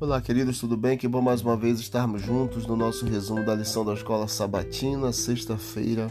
[0.00, 0.96] Olá, queridos, tudo bem?
[0.96, 5.12] Que bom mais uma vez estarmos juntos no nosso resumo da lição da Escola Sabatina,
[5.12, 6.06] sexta-feira,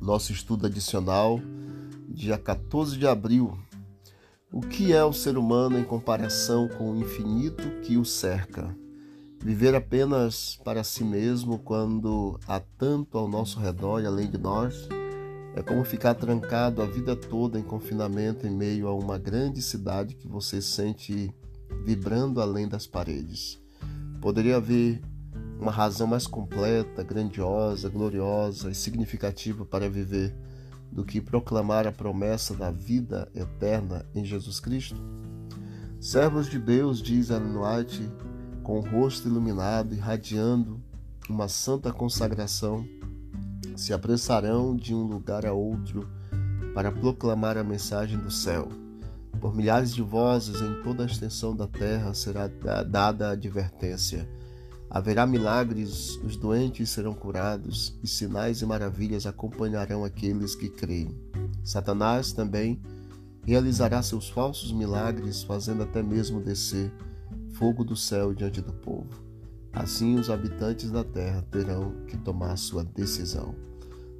[0.00, 1.40] nosso estudo adicional,
[2.08, 3.56] dia 14 de abril.
[4.52, 8.76] O que é o ser humano em comparação com o infinito que o cerca?
[9.38, 14.88] Viver apenas para si mesmo quando há tanto ao nosso redor e além de nós?
[15.54, 20.16] É como ficar trancado a vida toda em confinamento em meio a uma grande cidade
[20.16, 21.32] que você sente
[21.84, 23.60] vibrando além das paredes.
[24.20, 25.02] Poderia haver
[25.58, 30.34] uma razão mais completa, grandiosa, gloriosa e significativa para viver
[30.90, 35.00] do que proclamar a promessa da vida eterna em Jesus Cristo?
[36.00, 38.10] Servos de Deus, diz Ellen White,
[38.62, 40.82] com o rosto iluminado, irradiando
[41.28, 42.84] uma santa consagração,
[43.76, 46.08] se apressarão de um lugar a outro
[46.74, 48.81] para proclamar a mensagem do céu.
[49.40, 54.28] Por milhares de vozes em toda a extensão da terra será dada a advertência.
[54.88, 61.16] Haverá milagres, os doentes serão curados, e sinais e maravilhas acompanharão aqueles que creem.
[61.64, 62.80] Satanás também
[63.44, 66.92] realizará seus falsos milagres, fazendo até mesmo descer
[67.54, 69.08] fogo do céu diante do povo.
[69.72, 73.54] Assim, os habitantes da terra terão que tomar sua decisão.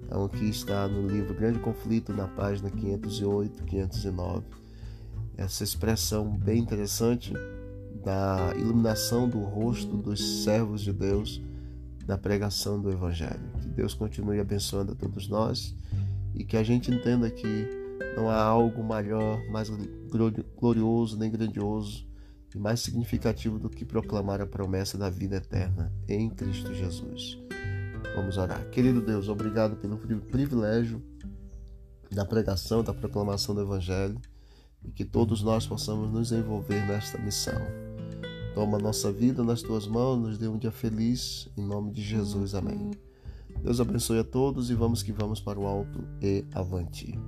[0.04, 4.62] Então, aqui está no livro Grande Conflito, na página 508, 509
[5.36, 7.32] essa expressão bem interessante
[8.04, 11.40] da iluminação do rosto dos servos de Deus
[12.04, 13.50] da pregação do Evangelho.
[13.60, 15.74] Que Deus continue abençoando a todos nós
[16.34, 17.68] e que a gente entenda que
[18.16, 19.70] não há algo maior, mais
[20.56, 22.06] glorioso nem grandioso
[22.54, 27.38] e mais significativo do que proclamar a promessa da vida eterna em Cristo Jesus.
[28.14, 28.68] Vamos orar.
[28.70, 31.02] Querido Deus, obrigado pelo privilégio
[32.10, 34.20] da pregação, da proclamação do Evangelho
[34.84, 37.60] e que todos nós possamos nos envolver nesta missão.
[38.54, 42.54] Toma nossa vida nas tuas mãos, nos dê um dia feliz, em nome de Jesus.
[42.54, 42.90] Amém.
[43.62, 47.18] Deus abençoe a todos e vamos que vamos para o alto e avante.